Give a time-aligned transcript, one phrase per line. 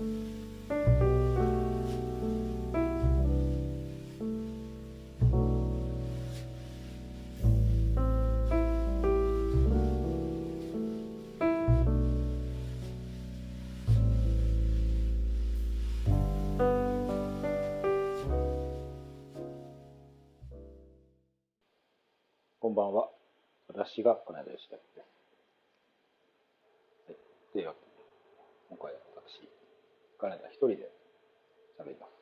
[0.00, 0.06] こ
[22.70, 23.10] んばんは。
[23.68, 25.12] 私が金田義明です。
[27.06, 27.16] はい。
[27.52, 27.86] というわけで、
[28.70, 29.46] 今回は私、
[30.20, 30.92] 金田一人で
[31.80, 32.12] 喋ります。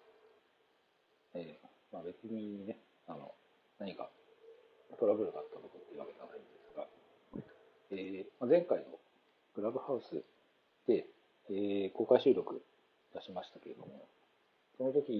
[1.35, 3.35] えー、まあ別にね、あの、
[3.81, 4.09] 何か
[4.99, 6.87] トラブルがあったとかっていうわけではないんですが、
[7.91, 8.85] えーまあ、前回の
[9.55, 10.23] クラブハウス
[10.87, 11.07] で、
[11.51, 12.63] えー、公開収録
[13.15, 14.07] 出しましたけれども、
[14.79, 15.11] その時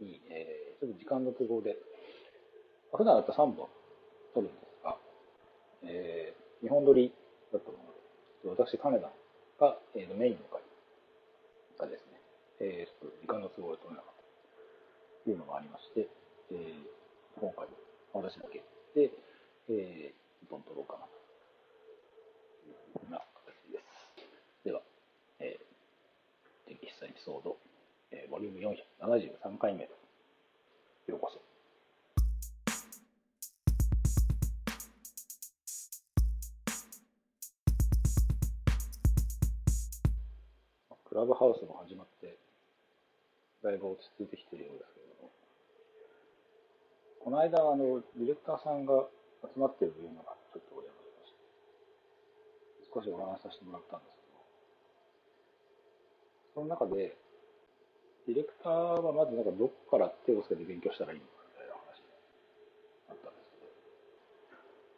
[0.00, 1.76] に、えー、ちょっと時間の都合で、
[2.96, 3.68] 普段だったら3本
[4.32, 4.96] 撮るんですが、
[5.84, 7.12] えー、日本撮り
[7.52, 9.12] だったので、私、金田
[9.60, 10.55] が、えー、メインの、
[13.36, 14.22] ちょっと時間の都合で撮れなかった
[15.24, 16.08] というのがありまして、
[16.50, 17.68] えー、今回、
[18.14, 19.12] 私だけで、
[19.68, 21.12] えー、どん撮ろうかなと
[22.64, 24.64] いうふうな形です。
[24.64, 24.80] では、
[25.40, 27.58] えー、電気室エピソード、
[28.10, 28.60] えー、ボリューム
[29.04, 31.40] 473回目ようこそ。
[41.04, 42.45] クラブハウスも始まって、
[43.66, 45.34] だいぶ落ち着いてきてるようですけども、
[47.18, 49.10] この間、あの、ディレクターさんが
[49.42, 51.42] 集まってるというのがちょっとお邪魔しまして、
[52.94, 54.30] 少しお話しさせてもらったんですけ
[56.54, 57.18] ど、その中で、
[58.30, 62.14] ディレクターはまずなんかどこから手をつけて勉強したらいいのかみたいな話が
[63.10, 63.66] あったんですけ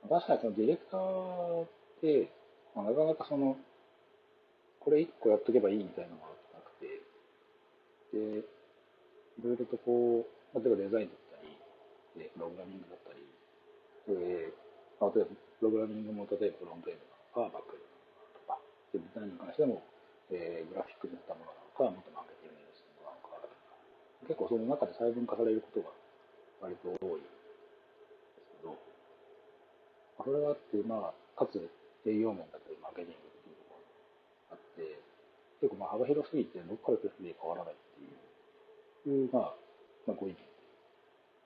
[0.05, 1.69] ど、確かにそのディレクターっ
[2.05, 2.29] て、
[2.77, 3.57] まあなかなかその、
[4.85, 7.01] これ一個やっとけばいいみたいなのがなくて、
[8.13, 8.45] で、
[9.39, 11.55] いろいろとこう、例えばデザインだったり、
[12.19, 13.23] でプログラミングだったり、
[14.11, 14.51] で
[14.99, 17.07] まあ例えばプログラミングも例えばフロントエンド
[17.39, 17.95] なのか、バックエンド
[18.51, 18.59] なのかとか、
[18.91, 19.83] でデザインに関しても、
[20.35, 23.79] えーグラフィックになったものなのか、もっとマーケティングにしたものなのかとか、
[24.27, 25.95] 結構その中で細分化されることが
[26.67, 28.75] 割と多いんですけど、
[30.19, 31.63] それがあって、まあ、かつ
[32.03, 33.87] 営業面だったり、マーケティングっていうところ
[34.51, 34.99] があって、
[35.63, 37.79] 結構まあ幅広すぎて、どこから手で変わらない
[39.11, 39.55] いう、いうまあ、
[40.07, 40.37] まあ、ご意見、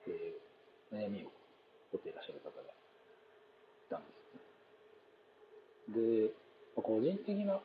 [0.07, 0.43] えー
[0.93, 1.33] 悩みを
[1.91, 2.69] 持っていらっしゃる方がい
[3.89, 4.13] たんで
[5.89, 6.29] すね。
[6.29, 6.31] で、
[6.77, 7.59] まあ個人的な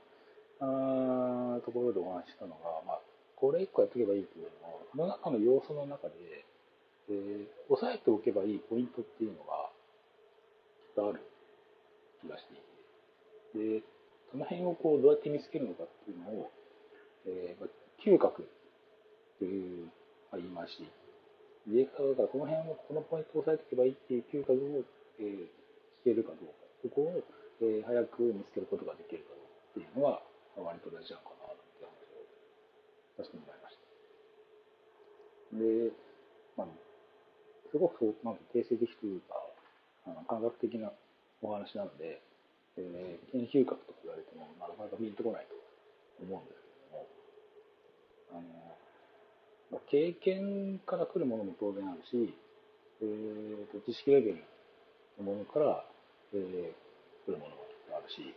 [0.61, 3.01] あところでお話ししたのが、まあ、
[3.37, 6.15] これ一個やっとけばいいっていうよりも、その中の要素の中で、
[7.11, 9.69] えー押さえておけばいいポイントっていうのが、
[10.89, 11.21] きっとある
[12.23, 12.57] 気がしてい
[13.61, 13.85] て、で、
[14.33, 16.51] その辺をこうどうやって見つけるのかっていうのを、
[17.27, 17.71] えーまあ、
[18.01, 18.49] 嗅覚
[19.39, 19.87] という、
[20.31, 20.85] まあ、言い回し、
[21.67, 24.85] ディレクターだからこの辺を、このポイントを押さえておけばいいっていう嗅覚を、
[25.21, 25.49] えー、
[26.05, 27.23] 聞けるかどうか、そこを、
[27.61, 30.23] えー早く見つけることができるかどうかっていうのが、
[30.55, 32.23] まあ、割と大事なのかなって話を
[33.19, 33.83] させてもらいました。
[35.59, 35.91] で、
[36.55, 36.67] まあ、
[37.71, 39.43] すごくそう、なんか定性的というか、
[40.07, 40.93] あの感覚的な
[41.43, 42.23] お話なので、
[42.79, 45.55] えー、研究学と言われても、なかなかピンとこないと
[46.23, 47.07] 思うんですけども、
[48.31, 48.68] あの、
[49.71, 52.35] まあ経験から来るものも当然あるし、
[53.03, 54.45] えーと、知識レベル
[55.19, 55.85] のものから、
[56.35, 56.73] えー
[57.29, 57.63] 来るものも
[57.93, 58.35] あるし、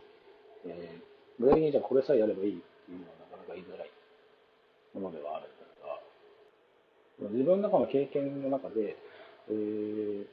[0.66, 3.90] えー具体的にじゃあこれさえやればいいっていうのはなかなか言いづらい
[4.94, 8.96] ものではあるんですが、自分の中の経験の中で、
[9.48, 10.26] えー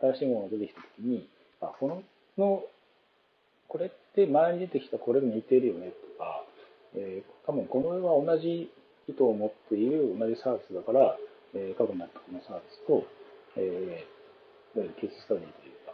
[0.00, 1.26] 新しいものが出てきたときに、
[1.62, 2.02] あ、この、
[2.36, 2.62] の、
[3.68, 6.44] これって前に出てきたこれに似てるよねとか、
[6.94, 8.70] えー多分この絵は同じ
[9.08, 11.16] 意図を持っている同じサービスだから、
[11.54, 13.06] えー過去にあったこのサービスと、
[13.56, 15.92] えー、いわゆるケーススタディというか、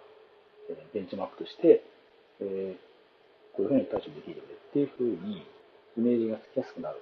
[0.70, 1.82] えーベンチマークとして、
[2.40, 2.94] えー
[3.54, 5.46] こういうふうに対処できるよねっていうふうに
[5.94, 6.98] イメージがつきやすくなる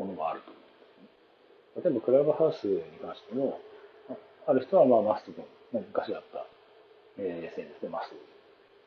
[0.00, 1.84] ものがあると思うんですね。
[1.84, 3.60] 例えばクラブハウスに関しても、
[4.48, 5.46] ある人はまあマストドン、
[5.76, 6.46] まあ昔あった、
[7.20, 8.16] えー SNS でマスト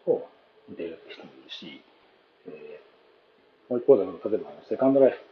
[0.09, 0.29] ドンと
[0.69, 1.77] 似ているって人もいるし、
[2.49, 2.89] えー
[3.69, 5.28] もう一方で、例えばセカンドライフ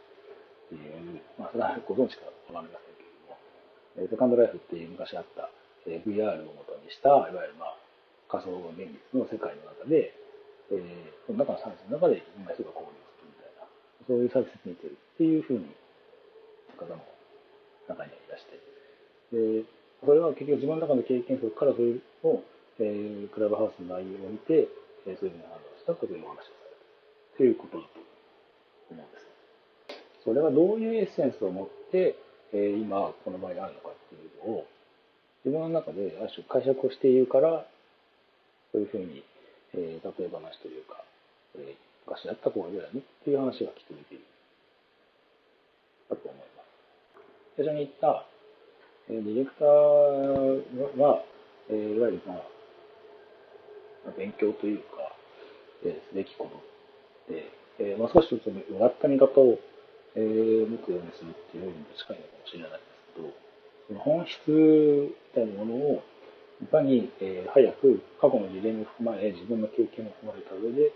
[0.68, 3.40] っていう、まあ、それはご存知かわかりませんけれども、
[3.96, 5.48] えーセカンドライフっていう昔あった、
[5.88, 7.76] えー VR を元にした、いわゆるまあ
[8.28, 10.12] 仮想現実の世界の中で、
[10.70, 13.64] えーその中のサービスの中でいろんな人が交流するみたいな、
[14.04, 15.72] そういうサービスに似てるっていうふうに
[16.76, 17.02] 方も
[17.88, 18.60] 中にはいらして、
[19.32, 19.64] で、
[20.04, 22.44] それは結局自分の中の経験則からそれを、
[22.78, 24.68] えークラブハウスの内容を見て、
[25.08, 26.80] えーそういうふうに判断したことをお話をされる
[27.36, 28.00] ということだと
[28.92, 29.27] 思うんです。
[30.24, 32.16] それがどういうエッセンスを持って、
[32.52, 34.66] えー、今この場合あるのかっていうのを
[35.44, 37.66] 自分の中である種解釈をしているから
[38.72, 39.24] そういうふうに、
[39.74, 41.02] えー、例え話というか、
[41.56, 41.74] えー、
[42.06, 44.24] 昔やった方がいいだよねっていう話がきっと出ている
[46.10, 46.68] だと思います。
[47.56, 48.26] 最初に言った、
[49.10, 51.22] えー、ディレクターは、
[51.70, 52.58] えー、いわゆるまあ
[54.16, 55.12] 勉強というか、
[55.84, 56.48] えー、すべきこ
[57.28, 59.58] とで、えーまあ、少しちょっとうがった見方を、
[60.18, 63.30] えー、持つようにするっていうよりも近いのかもしれないですけど、
[63.86, 66.02] その本質みたいなものを
[66.58, 70.90] いかに、えー、早く過去の事例も踏まえ、自分の経験も踏まえた上で、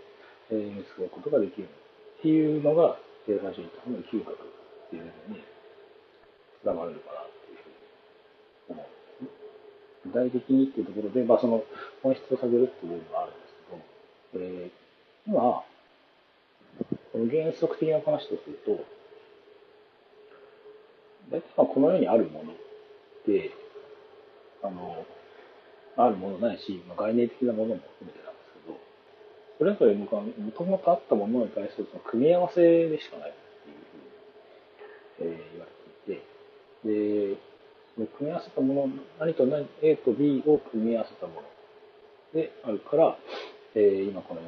[0.51, 2.99] えー、見つけることができるっていうのが、
[3.31, 5.39] えー、最初に言ったの嗅覚っていうのに
[6.59, 9.31] つながるのかなっていうふうに思うんですね。
[10.03, 11.63] 具体的にっていうところで、まあ、その
[12.03, 13.55] 本質を下げるっていうのはあるんです
[14.35, 15.63] けど、えー、今、
[17.15, 18.83] この原則的な話とすると、
[21.33, 22.55] 大体この世にあるものっ
[23.25, 23.49] て、
[24.61, 25.03] あの、
[25.97, 28.77] あるものないし、まあ、概念的なものも含めてなんですけど、
[29.57, 30.05] それぞれも
[30.51, 33.81] ともとあったものに対するその組み合わせでしかないっていう
[35.17, 35.71] ふうに、えー、言われ
[36.05, 37.41] ていて、
[37.97, 38.89] で、組み合わせたもの、
[39.19, 41.41] 何と何、A と B を組み合わせたもの
[42.33, 43.17] であるから、
[43.73, 44.41] えー、今この、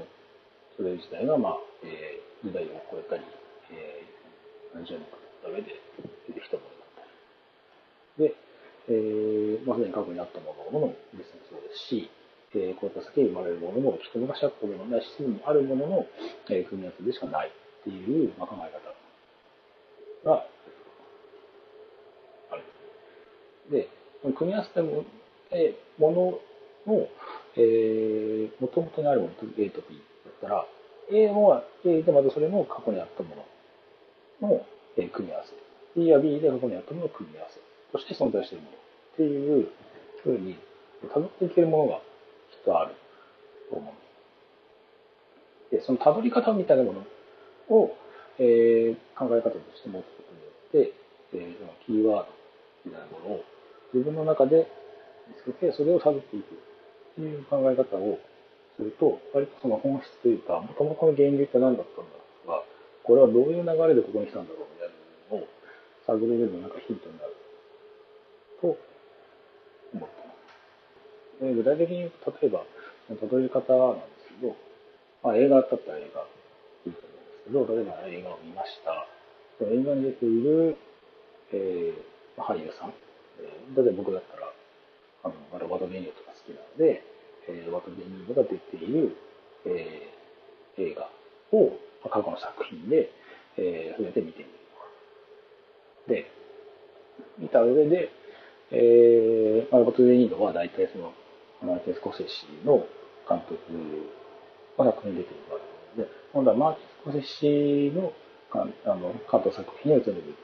[0.78, 3.24] それ自体が、まあ、えー、時代を超えたり、
[3.72, 5.82] えー、何十年か経った上で
[6.28, 6.75] 出てきたもの。
[8.18, 8.36] で、
[8.88, 12.10] えー、まあ、すでに過去にあったものも別にそうですし、
[12.54, 16.06] えー、こういった先に生まれるものも、一昔あったものないし、すでにあるものの、
[16.50, 18.72] えー、組み合わせでしかないっていう、まあ、考え
[20.26, 20.46] 方が
[22.52, 22.64] ある。
[23.72, 23.90] で、
[24.34, 25.04] 組み合わせたも,、
[25.52, 26.40] えー、も
[26.88, 27.08] のの、
[27.58, 30.66] えー、元々にあるものと A と B だったら、
[31.12, 33.36] A は A でまずそれも過去にあったも
[34.42, 34.66] のの、
[34.98, 35.54] えー、組み合わせ。
[36.00, 37.65] B は B で過去にあったものの組み合わせ。
[37.92, 39.70] として存在しているもっていう
[40.24, 40.58] ふうに
[41.14, 42.96] 辿っていけるものがきっとある
[43.70, 43.94] と思
[45.72, 45.76] う。
[45.76, 47.96] で、その辿り方みたいなものを、
[48.40, 50.24] えー、考え方として持つこ
[50.72, 50.94] とによって、
[51.34, 52.32] えー、そのキーワード
[52.86, 53.44] みたいなものを
[53.94, 54.68] 自分の中で
[55.28, 58.20] 見つけて、それを探っていくっていう考え方を
[58.78, 62.12] すると、割とその本質というか、もともとの源流って何だったんだ
[62.44, 62.64] とか、
[63.04, 64.90] これはどういう流れでここに来たんだろうみたい
[65.32, 65.48] なのを
[66.06, 67.35] 探れるのなんかヒントになる
[68.62, 68.78] と思っ
[69.98, 71.54] てます。
[71.54, 72.64] 具体的に言うと、例えば、
[73.10, 74.56] 例え方なんですけど、
[75.24, 76.26] まあ、映画だったら映画
[76.86, 79.08] いいと思うんですけど、例えば映画を見ました。
[79.62, 80.78] 映画に出ている、
[81.54, 82.94] えー、俳優さん。
[83.40, 84.52] えー、例えば僕だったら、
[85.24, 87.04] あの、ロバート・デ・ニーロとか好きなので、
[87.48, 89.16] えー、ロバート・デ・ニーロが出ている、
[89.66, 91.10] えー、映画
[91.52, 91.70] を、
[92.04, 93.12] まあ、過去の作品で、
[93.58, 94.50] えー、触れて見てみる。
[96.08, 96.32] で、
[97.40, 98.12] 見た上で、
[98.72, 101.14] えー、マルコト・デ・ニーロは大体その、
[101.62, 102.86] マーティン・スコセッシの
[103.28, 103.58] 監督
[104.78, 105.60] が作品出てるわ
[105.96, 108.14] けで、今度はマーティン・スコセッシの
[108.54, 110.36] あの監督作品を全部見てる。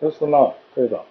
[0.00, 1.04] そうするとまあ、例えば、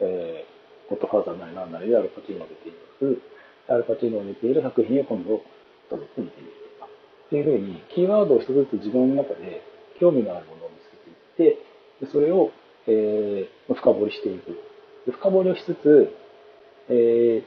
[0.00, 3.72] えー、ゴッドファーザーなりなんなりでアルパチーノが出ています。
[3.72, 5.40] アルパチーノが出ている作品を今度、
[5.90, 6.90] 辿って見てみるとか。
[6.90, 9.62] っていうふうに、キーワードを一つずつ自分の中で
[9.98, 10.96] 興味のあるものを見つけ
[11.40, 12.50] ていって、でそれを、
[12.86, 14.69] えー、深掘りしていく。
[15.06, 16.12] 深掘りをしつつ、
[16.88, 17.44] えー、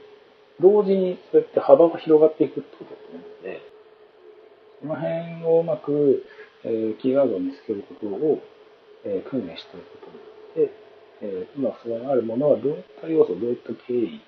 [0.62, 3.62] 同時にそうやって幅が広がっていくってことだと思うので、
[4.82, 6.24] その辺をうまく、
[6.64, 8.42] えー、キーワードを見つけることを、
[9.06, 10.12] えー、訓練していくこ
[10.56, 10.84] とによって、
[11.22, 14.22] えー、今そこにあるものはどういった要素、どういった経緯、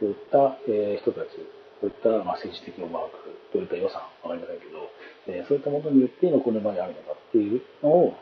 [0.00, 1.36] どういった、えー、人たち、
[1.80, 3.10] どういった、まあ、政治的思惑、
[3.52, 4.90] どういった予算、わかりませんけど、
[5.28, 8.14] えー、そういったものによって今この場にあるのかっていうのを、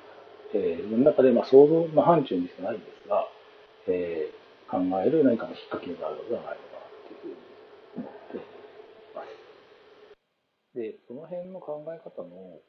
[0.55, 3.27] えー、自分の中でまあ想像の範疇にしかないんですが、
[3.89, 4.40] えー、
[4.71, 7.35] 考える何かのきっかけになるのではないのかなというふうに
[7.99, 8.41] 思ってい
[9.19, 9.35] ます。
[10.79, 12.63] で、その辺の考え方の、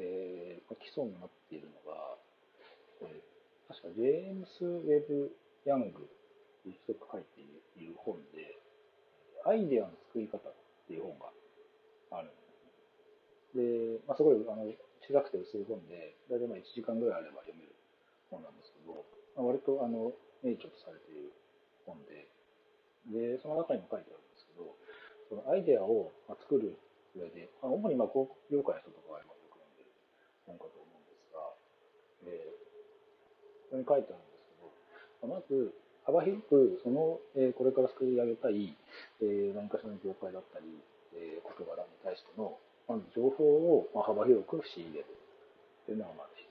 [0.00, 2.16] えー、基礎になっているのが、
[3.04, 5.36] えー、確かジェームス・ウェブ・
[5.68, 6.08] ヤング
[6.64, 8.56] という人が書いている本で、
[9.44, 10.54] アイデアの作り方っ
[10.88, 11.28] ていう本が
[12.16, 14.00] あるんです。
[14.00, 14.64] で、まあ、すごいあの
[15.04, 17.76] 小さくて薄い本で、大体まあ1時間ぐらいあれば読める
[18.32, 19.04] 本なんですけど、
[19.36, 21.11] まあ、割とあの名著とされて
[22.06, 22.28] で、
[23.10, 24.76] で、その中にも書いてあるんですけど、
[25.28, 26.78] そのアイデアを作る
[27.16, 29.90] 上で、主にまあ広告業界の人とかがよく読んでる
[30.46, 31.40] 本かと思うんですが、
[32.28, 38.74] えー、そこに書いてあるんですけど、まず、幅広く、その、えー、これから作り上げたい、
[39.22, 40.66] えー、何かしらの業界だったり、
[41.14, 42.58] えー、事柄に対しての、
[42.88, 43.44] まず情報
[43.78, 45.06] を、まあ、幅広く仕入れる
[45.86, 46.50] というのがまず一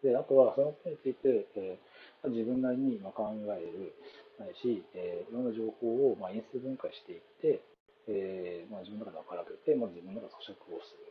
[0.00, 0.06] つ。
[0.06, 3.94] で、あとはそのことについて、えー、自分なりに考える、
[4.38, 7.62] ないし、えー、いろんな情報をまあ因数分解していって、
[8.08, 11.08] えーまあ、自分の中で分からせて、まあ、自分の中で咀嚼をする。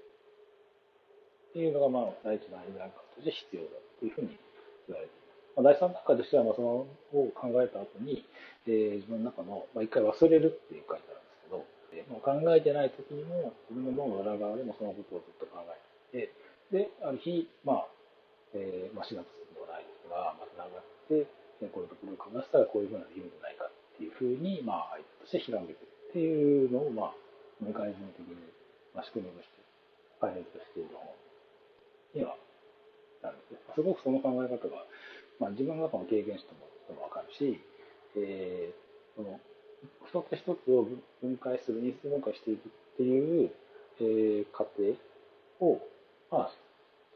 [1.51, 4.37] っていうのが、まあ、第一のアイデアとして必要だというふうに
[4.89, 5.37] 言われています。
[5.57, 8.25] まあ、第三段階としては、まあ、そのを考えた後に、
[8.65, 15.77] えー、自分の中の、まあ、一回忘れるっていう書いてあるんですけど、えー、まあ、考えてない時にも、自分の脳の裏側でもそのことをずっと考え
[16.13, 16.29] て
[16.73, 17.87] いて、で、ある日、まあ、
[18.53, 19.25] えー、まあ、4月
[19.57, 21.25] のない人がまたがって、
[21.65, 27.15] これとこれを組み合わせたらこういうふうなできるんじゃないかっていうふうに、まあ、相手としてひらめくっていうのを、まあ、
[27.59, 28.37] メカニズム的に、
[28.93, 29.57] まあ、仕組みとして
[30.21, 31.09] 開発している本
[32.13, 32.37] には
[33.25, 33.73] なるんです。
[33.73, 34.85] すごくその考え方が、
[35.41, 37.59] まあ、自分の中の経験者ともわかるし、
[38.15, 39.39] えー、その
[40.05, 40.87] 一つ一つを
[41.21, 43.51] 分解する、因数分解していくっていう、
[43.99, 44.93] えー、過程
[45.59, 45.81] を、
[46.31, 46.51] まあ、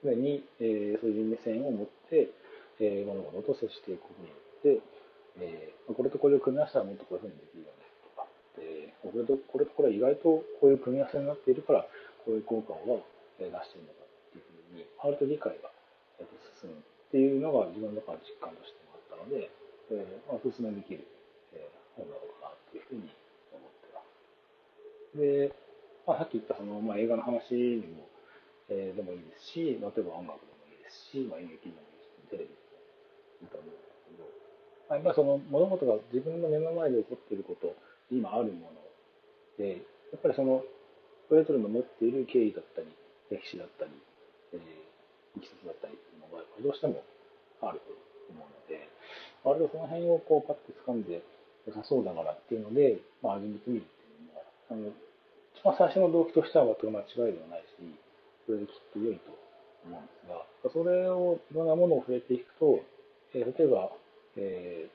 [0.01, 2.29] すでに、えー、そういう目線を持って、
[2.81, 4.81] えー、物事と接していくことによって、
[5.39, 8.25] えー、これとこれを組み合わせたらもっとこういうふうにできるよねとか、
[8.57, 11.85] えー、これとこれとこれは意外とこういう組み合わせになっているから、
[12.25, 13.05] こういう効果を
[13.38, 15.69] 出してるのかっていうふうに、あると理解が
[16.61, 19.50] 進むっていうのが自分の中の実感としてもあったので、
[19.93, 21.05] えーまあ、お勧めできる、
[21.53, 23.09] えー、本なのかなっていうふうに
[23.53, 25.17] 思ってます。
[25.17, 25.53] で、
[26.05, 28.07] まあ、さっき言ったその、まあ、映画の話にも、
[28.69, 32.60] えー、でもいいですし、例えば音楽でもいいですし、まあ、演劇でもいいですし、テレビ
[33.43, 34.27] いと思うんですけど、
[34.89, 37.75] まあ、やっぱその物事が自分の目の前で起こっていること、
[38.12, 38.81] 今あるもの
[39.57, 39.81] で、
[40.12, 40.63] やっぱりその、
[41.29, 42.88] それぞれの持っている経緯だったり、
[43.31, 43.91] 歴史だったり、
[44.53, 47.03] えー、いきさつだったりっていうのが、どうしても
[47.63, 47.95] あると
[48.36, 48.89] 思うので、
[49.45, 51.24] あるいはその辺をこうパッと掴んで
[51.65, 54.91] 良さそうだからっていうので、まあ、始めてみるっていうのは、あの、
[55.55, 57.79] 一番最初の動機としては全く間違いではないし、
[58.45, 59.31] それできっと良いと
[59.88, 60.43] 思うんですが、
[60.74, 62.81] それをいろんなものを触れていくと、
[63.33, 63.91] えー、例えば、
[64.38, 64.89] え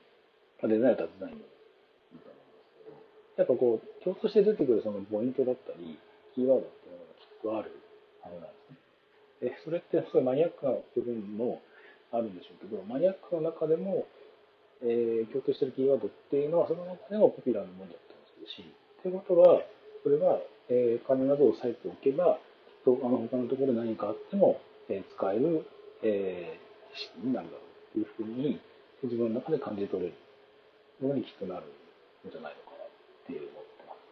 [0.61, 2.93] ー、デザインだったらデザインみたいな、
[3.37, 5.99] やっぱこう、共通して出てくるそのポイントだったり、
[6.35, 7.71] キーワードっていうのがきっとある
[8.21, 9.49] はずなんですね。
[9.49, 11.61] で、それってすごいマニアックな部分も
[12.11, 14.05] あるんでしょうけど、マニアックの中でも、
[14.81, 18.69] えー、共通してるキーワードっていうのは、その中でもポピュラーなものだったりするし、
[19.01, 19.61] ということは、
[20.03, 20.39] それは、
[20.69, 22.39] えー、金などを押さえておけば、
[22.85, 25.65] とあの他のところで何かあっても、えー、使える、
[26.03, 27.66] えー、知識になるだろう
[27.97, 28.59] ていうふうに、
[29.03, 30.13] 自分の中で感じ取れる
[31.01, 31.65] のにきっとなる
[32.27, 32.89] んじゃないのかなっ
[33.25, 34.07] ていう思ってます。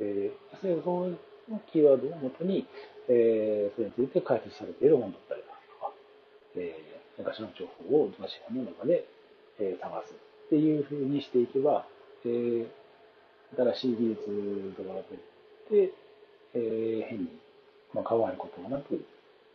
[0.00, 1.18] えー、そういう
[1.72, 2.66] キーワードをもとに、
[3.08, 5.92] えー、それについて解説されている本だったりだとか、
[6.56, 9.06] えー、昔の情報を私の中で、
[9.58, 10.14] えー、探す
[10.46, 11.86] っていうふうにしていけば、
[12.24, 12.66] えー、
[13.56, 15.02] 新しい技術とかが
[15.70, 15.92] 出て、
[16.54, 17.28] えー、変に、
[17.94, 19.04] まあ、変わることもなく、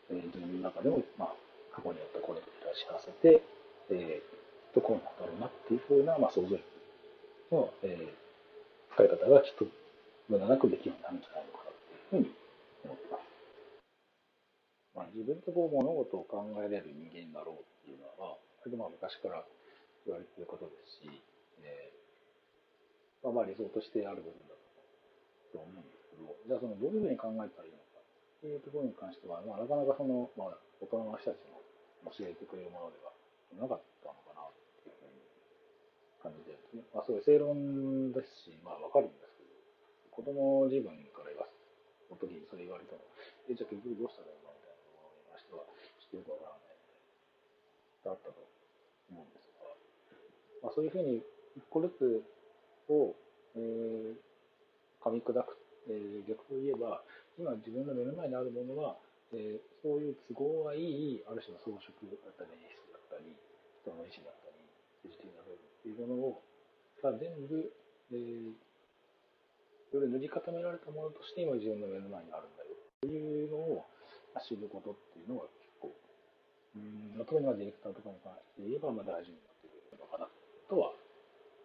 [0.09, 1.33] えー、自分の中でも、まあ、
[1.75, 3.43] 過去にあったこれと照らし合わせて、
[3.91, 6.63] えー、とこうなんだろうなっていうふうな、まあ、想像力
[7.51, 9.65] の、えー、使い方がきっと
[10.29, 12.31] 無駄なくできるようになるんじゃないのかなっていうふうに
[12.85, 13.31] 思ってます。
[14.95, 19.43] まあ、自分でこう物事を考えれる人間だろうっていうのは、それでまあ昔から
[20.07, 21.23] 言われていることですし、
[21.63, 24.55] えー、まあ、まあ理想としてある部分だ
[25.51, 31.60] と思うんですけど、じゃあそのどういうふうに考えたらいいのかっていうところに関しては、まあ、なかなかその、まあ、大人の人たちの
[32.09, 33.13] 教えてくれるものでは
[33.61, 34.53] なかったのかなっ
[34.83, 34.97] ていう
[36.23, 36.83] 感じでね。
[36.93, 39.51] まあ、そういう正論ですし、まあわかるんですけど、
[40.09, 41.61] 子供自分から言わす
[42.21, 43.01] 時にそれ言われても、
[43.49, 45.65] え、じゃあ結局どうしたらいいのみたいなのを言いましては、
[45.97, 46.85] ちょっとよくわからないみ
[48.05, 48.37] たいな、だったと
[49.09, 49.65] 思うんですが、
[50.61, 51.25] まあ、そういうふうに
[51.57, 52.21] 一個ずつ
[52.91, 53.15] を、
[53.57, 54.15] えー、
[55.01, 55.57] 噛み砕く、
[55.89, 57.01] えー、逆を言えば、
[57.39, 58.95] 今自分の目の前にあるものは、
[59.33, 63.31] えー、そういう都合がいい、ある種の装飾だったり、演出だったり、
[63.79, 64.59] 人の意思だったり、
[65.07, 66.43] 自主的な部分っていうものを、
[67.01, 67.71] が全部、
[68.11, 68.53] えー、
[69.91, 73.83] それ塗り固められたものとして今自分の目の前にあるんだよっていうのを
[74.39, 75.91] 知ることっていうのが結構、
[76.75, 80.27] うん、特にディレクターとかに関して言えば、まあ大事になってくるのかな
[80.69, 80.93] とは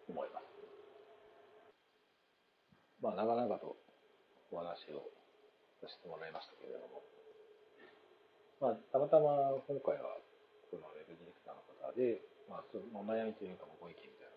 [0.09, 0.47] 思います。
[3.03, 3.77] まあ、長々と
[4.51, 5.05] お話を
[5.79, 7.05] させてもらいましたけれども、
[8.57, 10.17] まあ、たまたま今回は、
[10.73, 14.37] このウェブディレクターの方で、まあ、その悩みというかご意見みたいな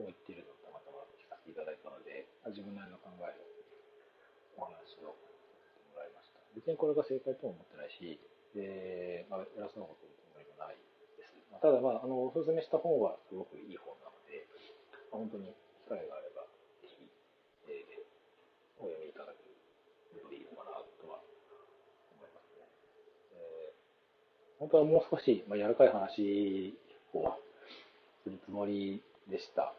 [0.00, 6.40] ものを言っているのをたまたま聞かせていただいたので、自分なりの考えをお話をさせてもらいました。
[6.56, 8.16] 別にこれが正解とも思ってないし、
[8.56, 10.80] で、まあ、偉そうなこと言うつもりもない
[11.20, 11.36] です。
[11.52, 14.48] まあ、ただ、まあ、あの、おすすめした本はすごくいい本なので、
[15.12, 15.52] まあ、本当に
[15.84, 16.48] 機会があれば、
[16.80, 16.96] ぜひ、
[17.68, 18.08] えー、
[18.80, 19.52] お読みいただける
[20.24, 21.20] といいのかなとは
[22.16, 22.64] 思いますね。
[23.36, 23.90] えー
[24.60, 26.76] 本当はもう少し、まあ、柔らかい話
[27.14, 27.34] を
[28.22, 29.72] するつもりでした。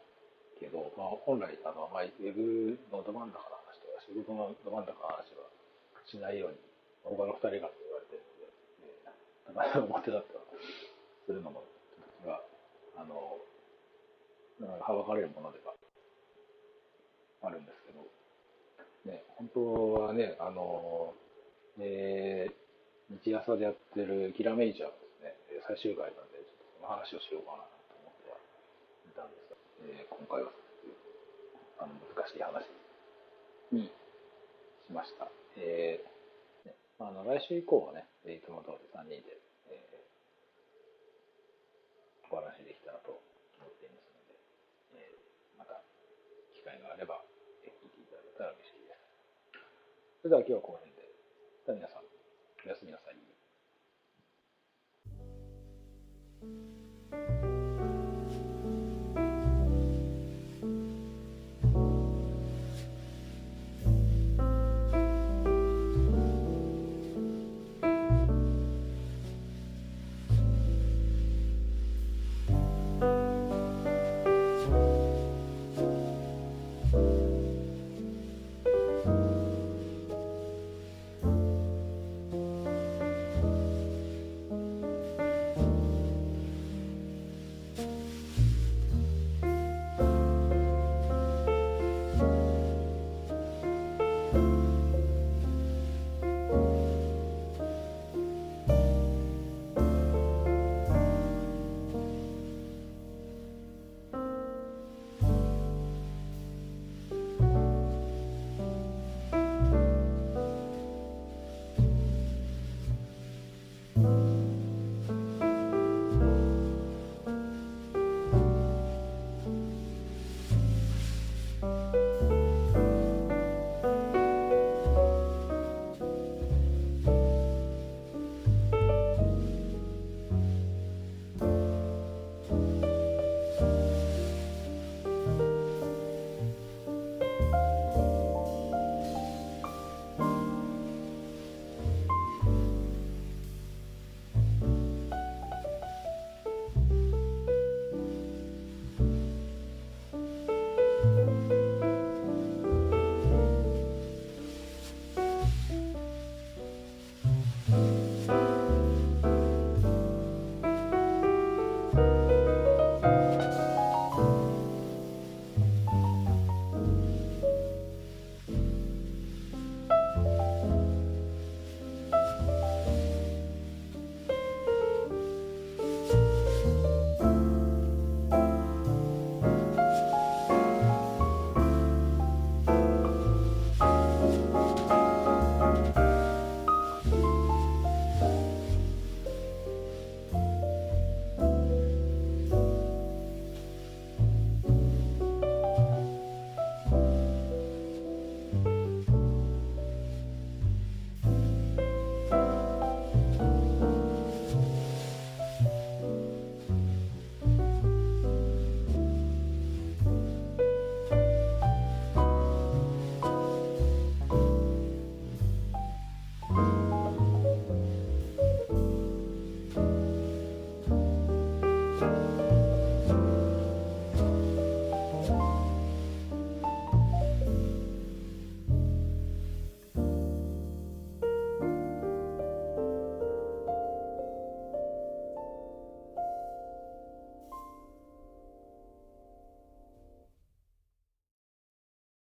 [0.62, 5.50] けど、まあ、本来、あの、まあ、ウェブのど真ん中の話とか、仕事のど真ん中の話は
[6.06, 6.58] しないように、
[7.02, 10.40] 他の二人がって言われてるので、えー、高い表だったら
[11.26, 12.42] するのも、ちょっとが、
[12.94, 13.42] あの、
[14.62, 15.74] はばかれるものでは
[17.42, 18.06] あるんですけど、
[19.10, 21.12] ね、本当はね、あの、
[21.80, 22.61] えー、
[23.20, 25.36] 日朝でやってるキラメイジャーですね、
[25.68, 30.52] 最終回なんで、ちょっとその話をしようかなと思ってはいたんですが、えー、今回は
[31.82, 32.64] あの難しい話
[33.72, 33.92] に
[34.88, 35.28] しました。
[35.60, 39.36] えーね、あの来週以降はね、いつも通り3人で、
[39.68, 44.40] えー、お話できたらと思っていますので、
[44.96, 45.84] えー、また
[46.56, 47.20] 機会があれば、
[47.60, 49.04] 聞いていただけたら嬉しいです。
[50.24, 51.02] それでは今日はこの辺で。
[51.68, 52.01] 皆さん、
[52.64, 53.22] おやすみなさい。